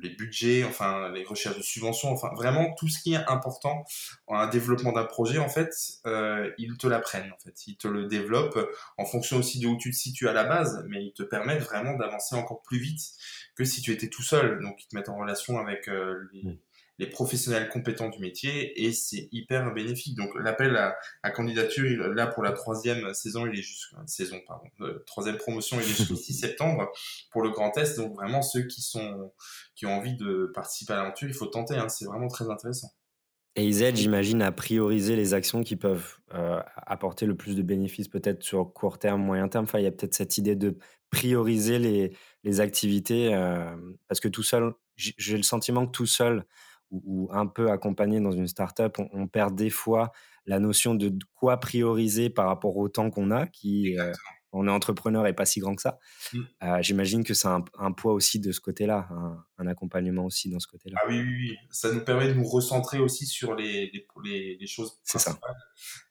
[0.01, 3.83] les budgets, enfin les recherches de subventions, enfin vraiment tout ce qui est important
[4.27, 5.73] en un développement d'un projet, en fait,
[6.05, 8.59] euh, ils te l'apprennent, en fait, ils te le développent
[8.97, 11.63] en fonction aussi de où tu te situes à la base, mais ils te permettent
[11.63, 13.01] vraiment d'avancer encore plus vite
[13.55, 14.61] que si tu étais tout seul.
[14.61, 16.57] Donc ils te mettent en relation avec euh, les, Mm.
[16.99, 20.15] Les professionnels compétents du métier et c'est hyper bénéfique.
[20.15, 25.03] Donc l'appel à, candidature, là pour la troisième saison, il est jusqu'à saison, pardon, euh,
[25.05, 26.91] troisième promotion, il est jusqu'au 6 septembre
[27.31, 27.97] pour le Grand Est.
[27.97, 29.31] Donc vraiment ceux qui sont
[29.75, 31.75] qui ont envie de participer à l'aventure, il faut tenter.
[31.75, 32.91] Hein, c'est vraiment très intéressant.
[33.57, 37.63] Et ils aident, j'imagine, à prioriser les actions qui peuvent euh, apporter le plus de
[37.63, 39.65] bénéfices, peut-être sur court terme, moyen terme.
[39.73, 40.77] Il y a peut-être cette idée de
[41.09, 43.75] prioriser les, les activités, euh,
[44.07, 46.45] parce que tout seul, j'ai le sentiment que tout seul,
[46.91, 50.11] ou, un peu accompagné dans une startup, on, perd des fois
[50.45, 54.13] la notion de quoi prioriser par rapport au temps qu'on a, qui, euh.
[54.57, 55.99] On est entrepreneur et pas si grand que ça.
[56.33, 56.39] Mm.
[56.63, 60.49] Euh, j'imagine que c'est un, un poids aussi de ce côté-là, un, un accompagnement aussi
[60.49, 60.97] dans ce côté-là.
[61.01, 61.57] Ah oui, oui, oui.
[61.69, 65.31] Ça nous permet de nous recentrer aussi sur les, les, les, les choses C'est ça.
[65.31, 65.55] principales.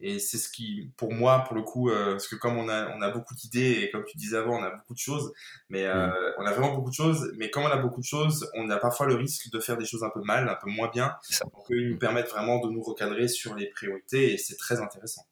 [0.00, 2.96] Et c'est ce qui, pour moi, pour le coup, euh, parce que comme on a,
[2.96, 5.32] on a beaucoup d'idées, et comme tu disais avant, on a beaucoup de choses,
[5.68, 6.12] mais euh, Mm.
[6.38, 8.76] on a vraiment beaucoup de choses, mais comme on a beaucoup de choses, on a
[8.76, 11.14] parfois le risque de faire des choses un peu mal, un peu moins bien.
[11.42, 15.22] Donc, ils nous permettent vraiment de nous recadrer sur les priorités, et c'est très intéressant.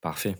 [0.00, 0.36] Parfait.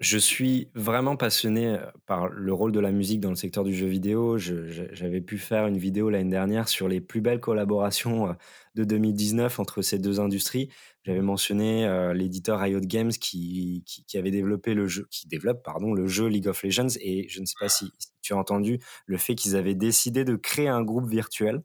[0.00, 3.74] Je suis vraiment passionné euh, par le rôle de la musique dans le secteur du
[3.74, 4.38] jeu vidéo.
[4.38, 8.32] J'avais pu faire une vidéo l'année dernière sur les plus belles collaborations euh,
[8.76, 10.68] de 2019 entre ces deux industries.
[11.02, 15.64] J'avais mentionné euh, l'éditeur Riot Games qui, qui, qui avait développé le jeu, qui développe
[15.64, 16.94] pardon le jeu League of Legends.
[17.00, 20.24] Et je ne sais pas si, si tu as entendu le fait qu'ils avaient décidé
[20.24, 21.62] de créer un groupe virtuel.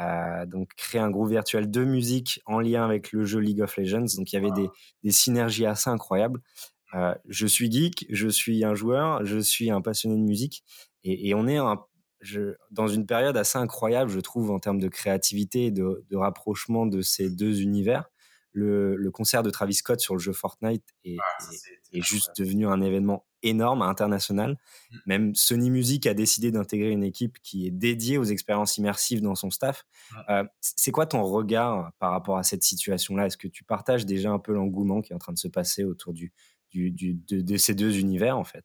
[0.00, 3.76] Euh, donc créer un groupe virtuel de musique en lien avec le jeu League of
[3.76, 4.06] Legends.
[4.16, 4.68] Donc il y avait des,
[5.04, 6.40] des synergies assez incroyables.
[6.94, 10.64] Euh, je suis geek, je suis un joueur, je suis un passionné de musique,
[11.02, 11.80] et, et on est un,
[12.20, 16.16] je, dans une période assez incroyable, je trouve, en termes de créativité et de, de
[16.16, 18.04] rapprochement de ces deux univers.
[18.56, 21.98] Le, le concert de Travis Scott sur le jeu Fortnite est, Ah, ça, est- c'est
[21.98, 24.52] est juste devenu un événement énorme, international.
[24.92, 24.96] Mm.
[25.06, 29.34] Même Sony Music a décidé d'intégrer une équipe qui est dédiée aux expériences immersives dans
[29.34, 29.84] son staff.
[30.30, 33.26] Euh, c'est quoi ton regard par rapport à cette situation-là?
[33.26, 35.82] Est-ce que tu partages déjà un peu l'engouement qui est en train de se passer
[35.84, 36.32] autour du,
[36.74, 38.64] du, du- de, de ces deux univers, en fait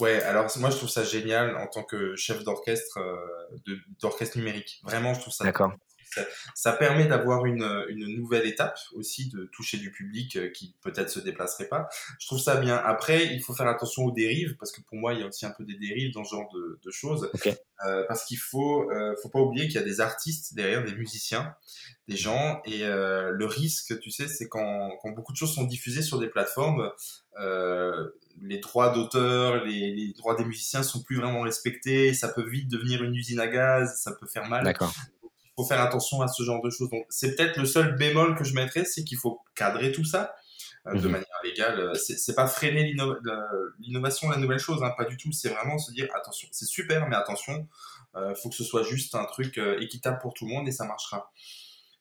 [0.00, 4.80] Ouais, alors moi je trouve ça génial en tant que chef d'orchestre euh, d'orchestre numérique.
[4.82, 5.72] Vraiment, je trouve ça D'accord.
[6.14, 6.22] Ça,
[6.54, 11.10] ça permet d'avoir une, une nouvelle étape aussi, de toucher du public euh, qui peut-être
[11.10, 11.88] se déplacerait pas.
[12.18, 12.76] Je trouve ça bien.
[12.76, 15.46] Après, il faut faire attention aux dérives, parce que pour moi, il y a aussi
[15.46, 17.30] un peu des dérives dans ce genre de, de choses.
[17.86, 20.94] Euh, parce qu'il faut, euh, faut pas oublier qu'il y a des artistes derrière, des
[20.96, 21.54] musiciens,
[22.08, 25.64] des gens, et euh, le risque, tu sais, c'est quand, quand beaucoup de choses sont
[25.64, 26.90] diffusées sur des plateformes,
[28.40, 32.68] les droits d'auteur, les, les droits des musiciens sont plus vraiment respectés, ça peut vite
[32.68, 34.92] devenir une usine à gaz, ça peut faire mal D'accord.
[35.58, 36.88] Faut faire attention à ce genre de choses.
[36.88, 40.34] Donc, c'est peut-être le seul bémol que je mettrais, c'est qu'il faut cadrer tout ça
[40.86, 41.10] euh, de Mhm.
[41.10, 41.80] manière légale.
[41.80, 43.48] Euh, C'est pas freiner la-
[43.80, 45.32] l'innovation, la nouvelle chose, hein, pas du tout.
[45.32, 47.66] C'est vraiment se dire attention, c'est super, mais attention,
[48.14, 50.72] euh, faut que ce soit juste un truc euh, équitable pour tout le monde et
[50.72, 51.32] ça marchera.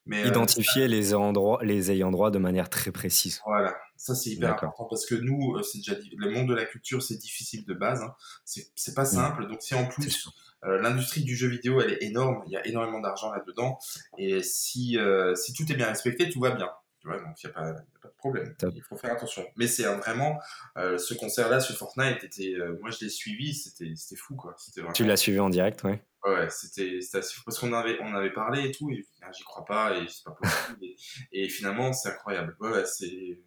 [0.05, 3.41] Mais, Identifier les, endroits, les ayants droit de manière très précise.
[3.45, 6.63] Voilà, ça c'est hyper important parce que nous, c'est déjà dit, le monde de la
[6.63, 8.15] culture c'est difficile de base, hein.
[8.45, 9.05] c'est pas mmh.
[9.05, 9.47] simple.
[9.47, 10.29] Donc si en plus
[10.67, 13.79] l'industrie du jeu vidéo elle est énorme, il y a énormément d'argent là-dedans
[14.17, 14.97] et si,
[15.35, 16.69] si tout est bien respecté, tout va bien.
[16.99, 18.55] Tu vois, donc il n'y a, pas de problème.
[18.73, 19.45] Il faut faire attention.
[19.55, 20.39] Mais c'est vraiment,
[20.75, 24.55] ce concert-là sur Fortnite, était, moi je l'ai suivi, c'était fou quoi.
[24.75, 24.93] Vraiment...
[24.93, 26.01] Tu l'as suivi en direct, ouais.
[26.27, 29.43] Ouais, c'était assez fou parce qu'on avait, on avait parlé et tout, et ah, j'y
[29.43, 30.85] crois pas, et c'est pas possible.
[31.31, 32.55] et, finalement, c'est incroyable.
[32.59, 33.39] Ouais, c'est.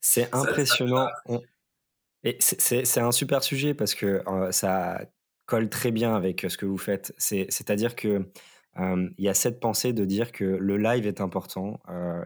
[0.00, 1.08] C'est impressionnant.
[2.24, 5.00] Et c'est un super sujet parce que ça
[5.52, 7.12] colle très bien avec ce que vous faites.
[7.18, 8.26] C'est-à-dire que
[8.78, 11.78] il y a cette pensée de dire que le live est important.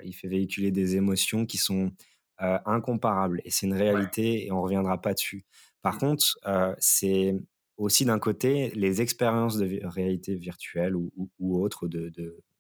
[0.05, 1.91] il fait véhiculer des émotions qui sont
[2.39, 5.45] incomparables et c'est une réalité et on reviendra pas dessus.
[5.83, 5.99] Par mmh.
[5.99, 6.39] contre,
[6.79, 7.35] c'est
[7.79, 11.11] aussi d'un côté les expériences de réalité virtuelle ou,
[11.41, 12.13] ou, autres, de,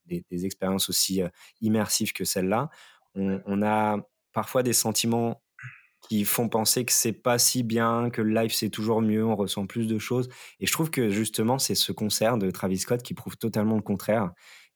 [0.06, 1.22] des, expériences aussi
[1.60, 2.70] immersives que celle-là.
[3.14, 3.98] On, a
[4.32, 5.40] parfois des sentiments
[6.08, 9.36] qui font penser que c'est pas si bien, que le live c'est toujours mieux, on
[9.36, 10.28] ressent plus de choses.
[10.60, 13.82] Et je trouve que justement c'est ce concert de Travis Scott qui prouve totalement le
[13.82, 14.32] contraire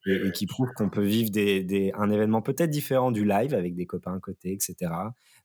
[0.06, 3.86] et, qui prouve qu'on peut vivre des, un événement peut-être différent du live avec des
[3.86, 4.92] copains à côté, etc.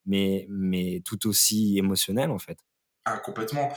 [0.06, 2.58] Mais, mais tout aussi émotionnel en fait.
[3.06, 3.71] Ah, complètement.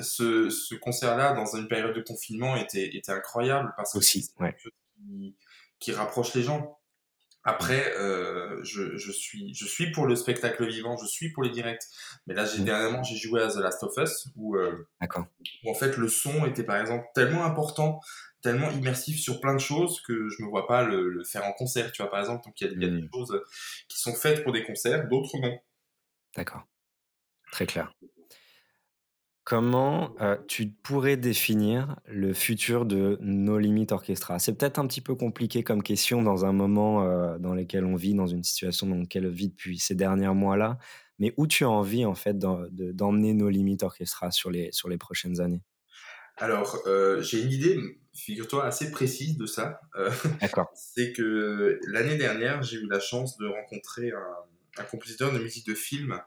[0.00, 4.56] Ce, ce concert-là, dans une période de confinement, était, était incroyable parce que Aussi, ouais.
[4.96, 5.36] qui,
[5.78, 6.80] qui, rapproche les gens.
[7.44, 11.50] Après, euh, je, je, suis, je suis pour le spectacle vivant, je suis pour les
[11.50, 11.82] directs.
[12.26, 12.64] Mais là, j'ai, mmh.
[12.64, 14.88] dernièrement, j'ai joué à The Last of Us où, euh,
[15.64, 18.00] où, en fait, le son était par exemple tellement important,
[18.42, 21.52] tellement immersif sur plein de choses que je me vois pas le, le faire en
[21.52, 22.44] concert, tu vois, par exemple.
[22.44, 23.08] Donc, il y, a, y a des mmh.
[23.12, 23.42] choses
[23.88, 25.58] qui sont faites pour des concerts, d'autres non.
[26.36, 26.62] D'accord.
[27.50, 27.92] Très clair.
[29.44, 30.14] Comment
[30.46, 35.64] tu pourrais définir le futur de No Limit Orchestra C'est peut-être un petit peu compliqué
[35.64, 37.04] comme question dans un moment
[37.38, 40.78] dans lequel on vit, dans une situation dans laquelle on vit depuis ces derniers mois-là,
[41.18, 44.98] mais où tu as envie en fait d'emmener No Limit Orchestra sur les, sur les
[44.98, 45.62] prochaines années?
[46.36, 46.80] Alors,
[47.20, 47.80] j'ai une idée,
[48.14, 49.80] figure-toi, assez précise de ça.
[50.40, 50.70] D'accord.
[50.74, 55.66] C'est que l'année dernière, j'ai eu la chance de rencontrer un, un compositeur de musique
[55.66, 56.20] de film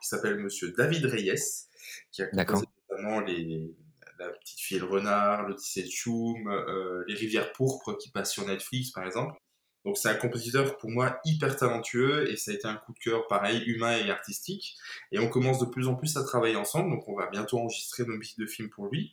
[0.00, 1.68] qui s'appelle Monsieur David Reyes
[2.10, 3.74] qui a composé notamment les,
[4.18, 8.32] La petite fille et le renard, l'Odyssée de Choum, euh, Les rivières pourpres qui passent
[8.32, 9.36] sur Netflix par exemple.
[9.84, 12.98] Donc c'est un compositeur pour moi hyper talentueux et ça a été un coup de
[13.00, 14.76] cœur pareil humain et artistique.
[15.10, 18.04] Et on commence de plus en plus à travailler ensemble, donc on va bientôt enregistrer
[18.04, 19.12] nos musiques de films pour lui.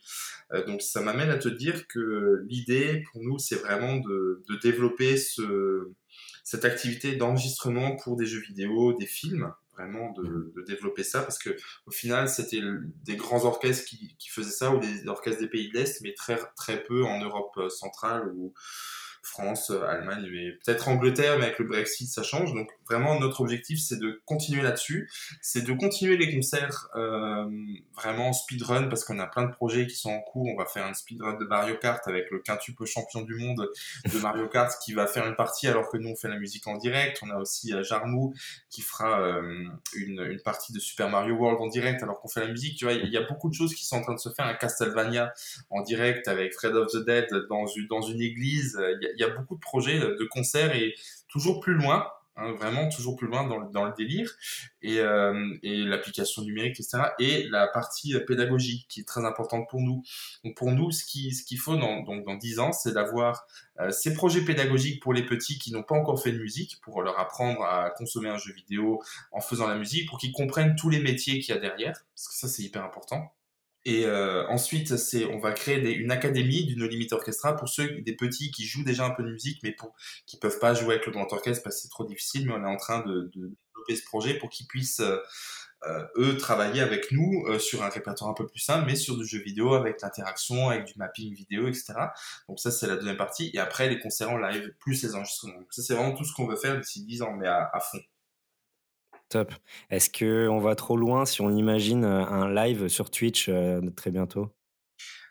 [0.53, 4.55] Euh, donc ça m'amène à te dire que l'idée pour nous c'est vraiment de, de
[4.58, 5.91] développer ce,
[6.43, 9.51] cette activité d'enregistrement pour des jeux vidéo, des films,
[9.88, 12.62] de, de, développer ça parce que au final c'était
[13.04, 16.13] des grands orchestres qui, qui, faisaient ça ou des orchestres des pays de l'Est mais
[16.13, 18.54] très très peu en Europe euh, centrale ou
[19.21, 22.53] France, euh, Allemagne, mais peut-être Angleterre, mais avec le Brexit, ça change.
[22.53, 25.10] Donc vraiment, notre objectif, c'est de continuer là-dessus,
[25.41, 27.45] c'est de continuer les concerts euh,
[27.95, 30.47] vraiment speedrun, parce qu'on a plein de projets qui sont en cours.
[30.47, 33.69] On va faire un speedrun de Mario Kart avec le quintuple champion du monde
[34.12, 36.67] de Mario Kart qui va faire une partie alors que nous, on fait la musique
[36.67, 37.19] en direct.
[37.21, 38.34] On a aussi euh, Jarmou
[38.69, 39.19] qui fera
[39.95, 42.77] une, une, partie de Super Mario World en direct alors qu'on fait la musique.
[42.77, 44.45] Tu vois, il y a beaucoup de choses qui sont en train de se faire.
[44.45, 45.34] Un Castlevania
[45.69, 48.79] en direct avec Fred of the Dead dans une, dans une église.
[49.01, 50.95] Il y il y a beaucoup de projets de concerts et
[51.28, 54.32] toujours plus loin, hein, vraiment toujours plus loin dans le, délire,
[54.82, 57.10] et, euh, et l'application numérique, etc.
[57.19, 60.04] Et la partie pédagogique qui est très importante pour nous.
[60.43, 63.45] Donc pour nous, ce qu'il ce qu'il faut dans, donc dans 10 ans, c'est d'avoir
[63.80, 67.02] euh, ces projets pédagogiques pour les petits qui n'ont pas encore fait de musique, pour
[67.02, 70.89] leur apprendre à consommer un jeu vidéo en faisant la musique, pour qu'ils comprennent tous
[70.89, 73.34] les métiers qu'il y a derrière, parce que ça c'est hyper important.
[73.89, 74.93] Et euh, ensuite,
[75.32, 79.04] on va créer une académie d'une limite Orchestra pour ceux des petits qui jouent déjà
[79.04, 79.95] un peu de musique, mais pour
[80.28, 82.45] qui peuvent pas jouer avec le grand orchestre parce que c'est trop difficile.
[82.45, 86.82] Mais on est en train de, développer ce projet pour qu'ils puissent euh, eux travailler
[86.82, 89.73] avec nous euh, sur un répertoire un peu plus simple, mais sur du jeu vidéo
[89.73, 91.93] avec l'interaction, avec du mapping vidéo, etc.
[92.47, 93.49] Donc ça, c'est la deuxième partie.
[93.56, 95.58] Et après, les concerts en live plus les enregistrements.
[95.58, 97.97] Donc ça, c'est vraiment tout ce qu'on veut faire d'ici 10 ans, mais à fond.
[99.30, 99.54] Top.
[99.89, 103.50] Est-ce qu'on va trop loin si on imagine un live sur Twitch
[103.96, 104.52] très bientôt?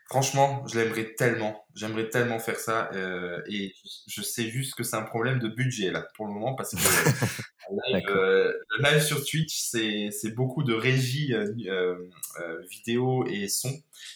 [0.08, 1.66] Franchement, je l'aimerais tellement.
[1.74, 2.88] J'aimerais tellement faire ça.
[2.94, 3.74] Euh, et
[4.06, 6.78] je sais juste que c'est un problème de budget là pour le moment parce que
[8.10, 11.34] euh, le live sur Twitch, c'est beaucoup de régie
[12.70, 13.70] vidéo et son.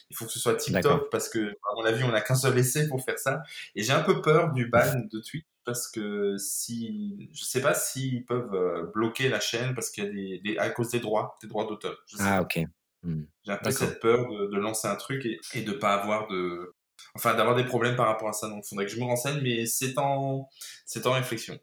[0.09, 2.57] Il faut que ce soit TikTok parce que, à mon avis, on n'a qu'un seul
[2.59, 3.43] essai pour faire ça.
[3.75, 7.75] Et j'ai un peu peur du ban de Twitch parce que si je sais pas
[7.75, 11.37] s'ils peuvent euh, bloquer la chaîne parce qu'il y a des, à cause des droits
[11.41, 12.61] des droits d'auteur ah ok
[13.03, 13.23] hmm.
[13.45, 16.75] j'ai un peu cette peur de, lancer un truc et, et de pas avoir de
[17.15, 18.49] enfin d'avoir des problèmes par rapport à ça.
[18.49, 20.49] Donc, il faudrait que je me renseigne, mais c'est en,
[20.87, 21.59] c'est en réflexion.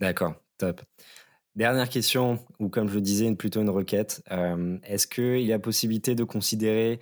[0.00, 0.82] D'accord, top.
[1.54, 4.22] Dernière question, ou comme je le disais, plutôt une requête.
[4.30, 7.00] Euh, est-ce qu'il y a possibilité de considérer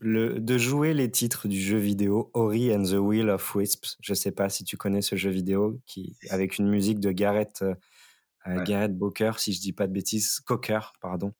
[0.00, 4.12] le, de jouer les titres du jeu vidéo Ori and the Wheel of Wisps Je
[4.12, 7.62] ne sais pas si tu connais ce jeu vidéo qui, avec une musique de Gareth,
[7.62, 11.32] euh, Gareth Booker, si je dis pas de bêtises, Cocker, pardon,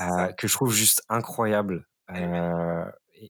[0.00, 1.86] euh, que je trouve juste incroyable.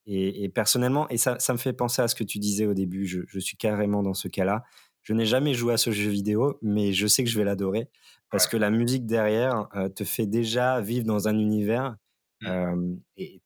[0.07, 3.07] et, personnellement, et ça, ça, me fait penser à ce que tu disais au début,
[3.07, 4.65] je, je suis carrément dans ce cas-là.
[5.03, 7.91] Je n'ai jamais joué à ce jeu vidéo, mais je sais que je vais l'adorer
[8.31, 11.97] parce que la musique derrière te fait déjà vivre dans un univers
[12.41, 12.95] mmh.
[13.19, 13.43] et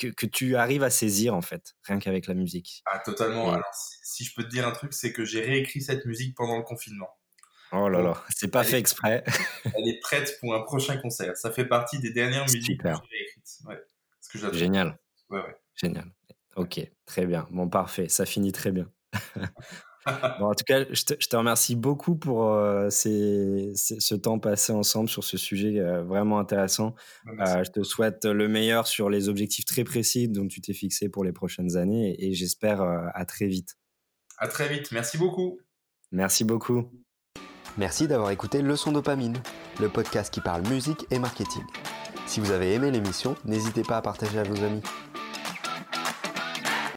[0.00, 2.82] que, que, tu arrives à saisir en fait, rien qu'avec la musique.
[2.86, 3.52] Ah, totalement.
[3.52, 3.70] Alors,
[4.02, 6.62] si, je peux te dire un truc, c'est que j'ai réécrit cette musique pendant le
[6.62, 7.10] confinement.
[7.72, 9.22] Oh là là, c'est pas fait exprès.
[9.76, 11.36] elle est prête pour un prochain concert.
[11.36, 13.58] Ça fait partie des dernières musiques que j'ai réécrites.
[13.66, 14.98] Ouais, Génial.
[15.28, 15.56] Ouais, ouais.
[15.76, 16.10] Génial.
[16.56, 17.46] Ok, très bien.
[17.50, 18.08] Bon, parfait.
[18.08, 18.90] Ça finit très bien.
[20.06, 25.36] en tout cas, je te, remercie beaucoup pour euh, ce temps passé ensemble sur ce
[25.36, 26.94] sujet euh, vraiment intéressant.
[27.26, 31.08] Euh, je te souhaite le meilleur sur les objectifs très précis dont tu t'es fixé
[31.08, 33.76] pour les prochaines années et, j'espère à très vite.
[34.38, 34.92] À très vite.
[34.92, 35.58] Merci beaucoup.
[36.12, 36.90] Merci beaucoup.
[37.76, 39.36] Merci d'avoir écouté Leçon Dopamine,
[39.80, 41.62] le podcast qui parle musique et marketing.
[42.26, 44.82] Si vous avez aimé l'émission, n'hésitez pas à partager à vos amis.